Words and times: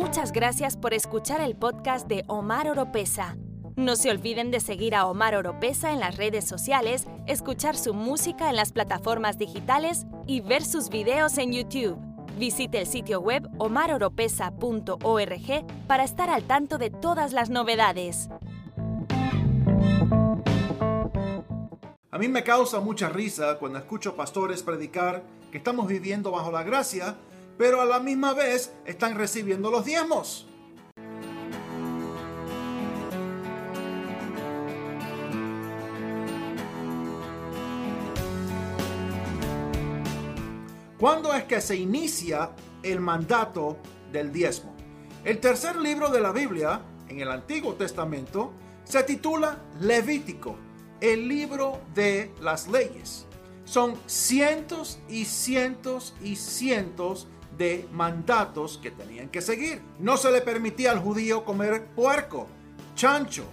Muchas 0.00 0.32
gracias 0.32 0.76
por 0.78 0.94
escuchar 0.94 1.42
el 1.42 1.54
podcast 1.54 2.08
de 2.08 2.24
Omar 2.26 2.70
Oropesa. 2.70 3.36
No 3.76 3.96
se 3.96 4.10
olviden 4.10 4.50
de 4.50 4.58
seguir 4.58 4.94
a 4.94 5.04
Omar 5.04 5.36
Oropesa 5.36 5.92
en 5.92 6.00
las 6.00 6.16
redes 6.16 6.48
sociales, 6.48 7.06
escuchar 7.26 7.76
su 7.76 7.92
música 7.92 8.48
en 8.48 8.56
las 8.56 8.72
plataformas 8.72 9.36
digitales 9.36 10.06
y 10.26 10.40
ver 10.40 10.64
sus 10.64 10.88
videos 10.88 11.36
en 11.36 11.52
YouTube. 11.52 11.98
Visite 12.38 12.80
el 12.80 12.86
sitio 12.86 13.20
web 13.20 13.46
omaroropesa.org 13.58 15.66
para 15.86 16.04
estar 16.04 16.30
al 16.30 16.44
tanto 16.44 16.78
de 16.78 16.88
todas 16.88 17.34
las 17.34 17.50
novedades. 17.50 18.30
A 22.10 22.18
mí 22.18 22.28
me 22.28 22.42
causa 22.42 22.80
mucha 22.80 23.10
risa 23.10 23.58
cuando 23.58 23.78
escucho 23.78 24.16
pastores 24.16 24.62
predicar 24.62 25.22
que 25.52 25.58
estamos 25.58 25.86
viviendo 25.86 26.30
bajo 26.30 26.50
la 26.50 26.62
gracia, 26.62 27.16
pero 27.60 27.82
a 27.82 27.84
la 27.84 28.00
misma 28.00 28.32
vez 28.32 28.72
están 28.86 29.16
recibiendo 29.16 29.70
los 29.70 29.84
diezmos. 29.84 30.46
¿Cuándo 40.98 41.34
es 41.34 41.44
que 41.44 41.60
se 41.60 41.76
inicia 41.76 42.52
el 42.82 42.98
mandato 43.00 43.76
del 44.10 44.32
diezmo? 44.32 44.74
El 45.26 45.38
tercer 45.38 45.76
libro 45.76 46.08
de 46.08 46.22
la 46.22 46.32
Biblia, 46.32 46.80
en 47.10 47.20
el 47.20 47.30
Antiguo 47.30 47.74
Testamento, 47.74 48.54
se 48.84 49.02
titula 49.02 49.58
Levítico, 49.80 50.56
el 51.02 51.28
libro 51.28 51.78
de 51.94 52.32
las 52.40 52.68
leyes. 52.68 53.26
Son 53.66 53.98
cientos 54.06 54.98
y 55.10 55.26
cientos 55.26 56.14
y 56.22 56.36
cientos 56.36 57.28
de 57.56 57.88
mandatos 57.92 58.78
que 58.78 58.90
tenían 58.90 59.28
que 59.28 59.42
seguir. 59.42 59.80
No 59.98 60.16
se 60.16 60.30
le 60.30 60.40
permitía 60.40 60.92
al 60.92 61.00
judío 61.00 61.44
comer 61.44 61.86
puerco, 61.94 62.46
chancho. 62.94 63.44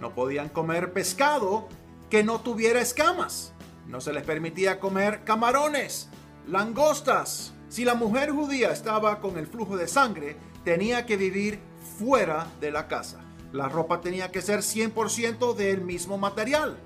No 0.00 0.14
podían 0.14 0.48
comer 0.48 0.92
pescado 0.92 1.68
que 2.10 2.22
no 2.22 2.40
tuviera 2.40 2.80
escamas. 2.80 3.52
No 3.86 4.00
se 4.00 4.12
les 4.12 4.24
permitía 4.24 4.80
comer 4.80 5.22
camarones, 5.24 6.08
langostas. 6.46 7.52
Si 7.68 7.84
la 7.84 7.94
mujer 7.94 8.30
judía 8.30 8.70
estaba 8.70 9.20
con 9.20 9.38
el 9.38 9.46
flujo 9.46 9.76
de 9.76 9.88
sangre, 9.88 10.36
tenía 10.64 11.06
que 11.06 11.16
vivir 11.16 11.60
fuera 11.98 12.46
de 12.60 12.70
la 12.70 12.88
casa. 12.88 13.20
La 13.52 13.68
ropa 13.68 14.00
tenía 14.00 14.30
que 14.30 14.42
ser 14.42 14.60
100% 14.60 15.54
del 15.54 15.80
mismo 15.80 16.18
material. 16.18 16.76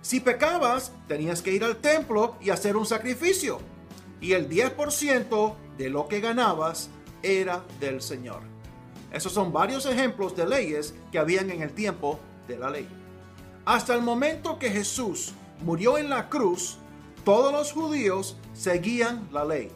Si 0.00 0.20
pecabas, 0.20 0.92
tenías 1.06 1.42
que 1.42 1.52
ir 1.52 1.64
al 1.64 1.76
templo 1.76 2.36
y 2.40 2.50
hacer 2.50 2.76
un 2.76 2.86
sacrificio. 2.86 3.58
Y 4.20 4.32
el 4.32 4.48
10% 4.48 5.54
de 5.78 5.88
lo 5.88 6.08
que 6.08 6.20
ganabas 6.20 6.90
era 7.22 7.64
del 7.80 8.02
Señor. 8.02 8.42
Esos 9.12 9.32
son 9.32 9.52
varios 9.52 9.86
ejemplos 9.86 10.36
de 10.36 10.46
leyes 10.46 10.94
que 11.10 11.18
habían 11.18 11.50
en 11.50 11.62
el 11.62 11.72
tiempo 11.72 12.20
de 12.46 12.58
la 12.58 12.68
ley. 12.68 12.88
Hasta 13.64 13.94
el 13.94 14.02
momento 14.02 14.58
que 14.58 14.70
Jesús 14.70 15.32
murió 15.62 15.96
en 15.96 16.10
la 16.10 16.28
cruz, 16.28 16.78
todos 17.24 17.52
los 17.52 17.72
judíos 17.72 18.36
seguían 18.52 19.28
la 19.32 19.44
ley. 19.44 19.70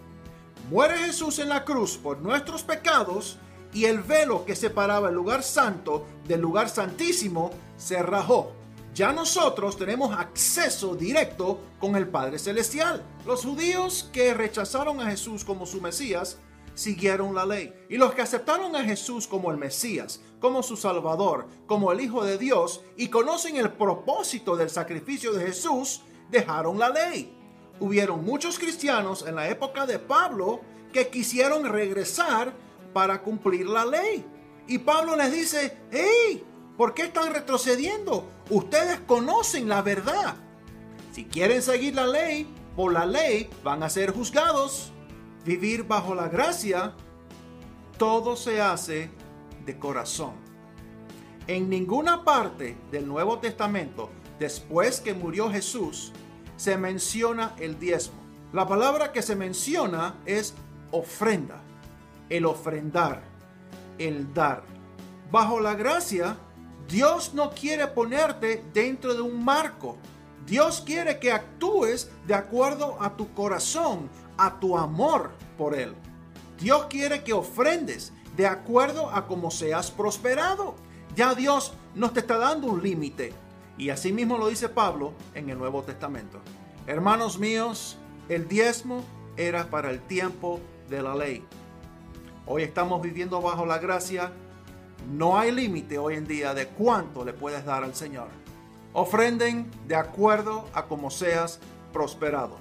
Muere 0.70 0.98
Jesús 0.98 1.38
en 1.38 1.48
la 1.48 1.64
cruz 1.64 1.96
por 1.96 2.18
nuestros 2.18 2.62
pecados 2.62 3.38
y 3.72 3.86
el 3.86 4.02
velo 4.02 4.44
que 4.44 4.54
separaba 4.54 5.08
el 5.08 5.14
lugar 5.14 5.42
santo 5.42 6.06
del 6.26 6.40
lugar 6.40 6.68
santísimo 6.68 7.50
se 7.76 8.02
rajó. 8.02 8.52
Ya 8.94 9.12
nosotros 9.12 9.76
tenemos 9.76 10.16
acceso 10.16 10.94
directo 10.94 11.60
con 11.78 11.96
el 11.96 12.08
Padre 12.08 12.38
Celestial. 12.38 13.02
Los 13.26 13.44
judíos 13.44 14.10
que 14.12 14.34
rechazaron 14.34 15.00
a 15.00 15.10
Jesús 15.10 15.44
como 15.44 15.64
su 15.64 15.80
Mesías 15.80 16.38
siguieron 16.74 17.34
la 17.34 17.46
ley. 17.46 17.72
Y 17.88 17.96
los 17.96 18.14
que 18.14 18.22
aceptaron 18.22 18.76
a 18.76 18.84
Jesús 18.84 19.26
como 19.26 19.50
el 19.50 19.56
Mesías, 19.56 20.20
como 20.40 20.62
su 20.62 20.76
Salvador, 20.76 21.46
como 21.66 21.92
el 21.92 22.00
Hijo 22.00 22.24
de 22.24 22.38
Dios 22.38 22.82
y 22.96 23.08
conocen 23.08 23.56
el 23.56 23.72
propósito 23.72 24.56
del 24.56 24.68
sacrificio 24.68 25.32
de 25.32 25.46
Jesús, 25.46 26.02
dejaron 26.30 26.78
la 26.78 26.90
ley 26.90 27.38
hubieron 27.82 28.24
muchos 28.24 28.58
cristianos 28.60 29.24
en 29.26 29.34
la 29.34 29.48
época 29.48 29.86
de 29.86 29.98
Pablo 29.98 30.60
que 30.92 31.08
quisieron 31.08 31.64
regresar 31.64 32.52
para 32.92 33.22
cumplir 33.22 33.66
la 33.66 33.84
ley. 33.84 34.24
Y 34.68 34.78
Pablo 34.78 35.16
les 35.16 35.32
dice, 35.32 35.78
hey, 35.90 36.44
¿por 36.76 36.94
qué 36.94 37.02
están 37.02 37.32
retrocediendo? 37.32 38.28
Ustedes 38.50 39.00
conocen 39.00 39.68
la 39.68 39.82
verdad. 39.82 40.36
Si 41.12 41.24
quieren 41.24 41.62
seguir 41.62 41.94
la 41.94 42.06
ley, 42.06 42.46
por 42.76 42.92
la 42.92 43.06
ley 43.06 43.50
van 43.62 43.82
a 43.82 43.90
ser 43.90 44.12
juzgados. 44.12 44.92
Vivir 45.44 45.84
bajo 45.84 46.14
la 46.14 46.28
gracia, 46.28 46.94
todo 47.98 48.36
se 48.36 48.60
hace 48.60 49.10
de 49.64 49.78
corazón. 49.78 50.32
En 51.46 51.68
ninguna 51.68 52.24
parte 52.24 52.76
del 52.90 53.06
Nuevo 53.06 53.38
Testamento, 53.38 54.10
después 54.38 55.00
que 55.00 55.14
murió 55.14 55.50
Jesús, 55.50 56.12
se 56.56 56.78
menciona 56.78 57.54
el 57.58 57.78
diezmo. 57.78 58.22
La 58.52 58.68
palabra 58.68 59.12
que 59.12 59.22
se 59.22 59.34
menciona 59.34 60.14
es 60.24 60.54
ofrenda, 60.92 61.60
el 62.28 62.46
ofrendar, 62.46 63.22
el 63.98 64.32
dar. 64.32 64.62
Bajo 65.30 65.58
la 65.58 65.74
gracia, 65.74 66.36
Dios 66.92 67.32
no 67.32 67.52
quiere 67.52 67.86
ponerte 67.86 68.62
dentro 68.74 69.14
de 69.14 69.22
un 69.22 69.42
marco. 69.42 69.96
Dios 70.44 70.82
quiere 70.84 71.18
que 71.18 71.32
actúes 71.32 72.10
de 72.26 72.34
acuerdo 72.34 72.98
a 73.00 73.16
tu 73.16 73.32
corazón, 73.32 74.10
a 74.36 74.60
tu 74.60 74.76
amor 74.76 75.30
por 75.56 75.74
Él. 75.74 75.94
Dios 76.60 76.88
quiere 76.90 77.24
que 77.24 77.32
ofrendes 77.32 78.12
de 78.36 78.46
acuerdo 78.46 79.08
a 79.08 79.26
cómo 79.26 79.50
seas 79.50 79.90
prosperado. 79.90 80.74
Ya 81.16 81.34
Dios 81.34 81.72
no 81.94 82.10
te 82.10 82.20
está 82.20 82.36
dando 82.36 82.66
un 82.66 82.82
límite. 82.82 83.32
Y 83.78 83.88
así 83.88 84.12
mismo 84.12 84.36
lo 84.36 84.48
dice 84.48 84.68
Pablo 84.68 85.14
en 85.34 85.48
el 85.48 85.56
Nuevo 85.56 85.82
Testamento. 85.84 86.42
Hermanos 86.86 87.38
míos, 87.38 87.96
el 88.28 88.46
diezmo 88.48 89.02
era 89.38 89.64
para 89.70 89.90
el 89.90 90.02
tiempo 90.02 90.60
de 90.90 91.00
la 91.00 91.14
ley. 91.14 91.42
Hoy 92.44 92.64
estamos 92.64 93.00
viviendo 93.00 93.40
bajo 93.40 93.64
la 93.64 93.78
gracia. 93.78 94.30
No 95.10 95.38
hay 95.38 95.52
límite 95.52 95.98
hoy 95.98 96.14
en 96.14 96.26
día 96.26 96.54
de 96.54 96.68
cuánto 96.68 97.24
le 97.24 97.32
puedes 97.32 97.64
dar 97.64 97.84
al 97.84 97.94
Señor. 97.94 98.28
Ofrenden 98.92 99.70
de 99.86 99.96
acuerdo 99.96 100.66
a 100.74 100.86
cómo 100.86 101.10
seas 101.10 101.60
prosperado. 101.92 102.56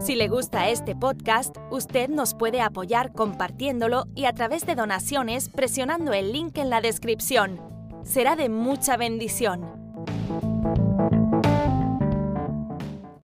Si 0.00 0.16
le 0.16 0.28
gusta 0.28 0.68
este 0.70 0.96
podcast, 0.96 1.56
usted 1.70 2.08
nos 2.08 2.34
puede 2.34 2.60
apoyar 2.62 3.12
compartiéndolo 3.12 4.06
y 4.16 4.24
a 4.24 4.32
través 4.32 4.66
de 4.66 4.74
donaciones 4.74 5.48
presionando 5.48 6.12
el 6.12 6.32
link 6.32 6.58
en 6.58 6.68
la 6.68 6.80
descripción. 6.80 7.69
Será 8.04 8.36
de 8.36 8.48
mucha 8.48 8.96
bendición. 8.96 9.79